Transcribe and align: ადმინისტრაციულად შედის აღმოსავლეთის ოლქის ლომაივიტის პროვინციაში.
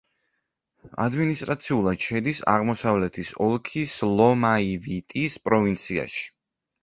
ადმინისტრაციულად 1.03 2.05
შედის 2.05 2.39
აღმოსავლეთის 2.53 3.29
ოლქის 3.49 3.93
ლომაივიტის 4.21 5.39
პროვინციაში. 5.49 6.27